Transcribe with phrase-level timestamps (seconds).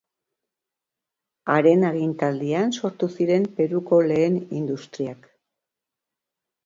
[1.55, 5.29] Haren agintaldian sortu ziren Peruko lehen industriak.